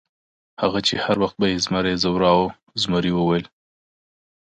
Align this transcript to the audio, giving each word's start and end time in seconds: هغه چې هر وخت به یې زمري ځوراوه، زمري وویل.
هغه 0.61 0.79
چې 0.87 0.95
هر 1.05 1.17
وخت 1.23 1.35
به 1.41 1.45
یې 1.51 1.57
زمري 1.65 1.93
ځوراوه، 2.03 2.47
زمري 2.83 3.11
وویل. 3.15 3.45